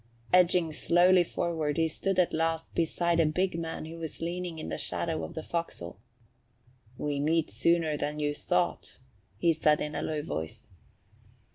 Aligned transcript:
Edging 0.33 0.73
slowly 0.73 1.23
forward, 1.23 1.77
he 1.77 1.87
stood 1.87 2.17
at 2.17 2.33
last 2.33 2.73
beside 2.73 3.19
a 3.19 3.25
big 3.27 3.59
man 3.59 3.85
who 3.85 3.99
was 3.99 4.19
leaning 4.19 4.57
in 4.57 4.69
the 4.69 4.77
shadow 4.79 5.23
of 5.23 5.35
the 5.35 5.43
forecastle. 5.43 5.99
"We 6.97 7.19
meet 7.19 7.51
sooner 7.51 7.97
than 7.97 8.17
you 8.19 8.33
thought," 8.33 8.97
he 9.37 9.53
said 9.53 9.79
in 9.79 9.93
a 9.93 10.01
low 10.01 10.23
voice. 10.23 10.71